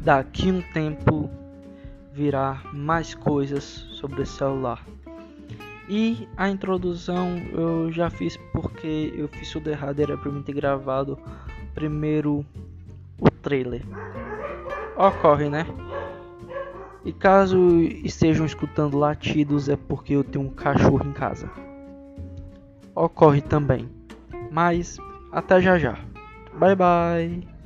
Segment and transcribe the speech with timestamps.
[0.00, 1.30] daqui um tempo
[2.12, 4.84] virá mais coisas sobre esse celular.
[5.88, 10.52] E a introdução eu já fiz porque eu fiz tudo errado, era para mim ter
[10.52, 11.18] gravado
[11.74, 12.44] primeiro
[13.18, 13.82] o trailer.
[14.96, 15.66] Ocorre, né?
[17.04, 21.50] E caso estejam escutando latidos é porque eu tenho um cachorro em casa.
[22.94, 23.88] Ocorre também.
[24.50, 24.98] Mas
[25.32, 25.98] até já já.
[26.58, 27.59] Bye bye.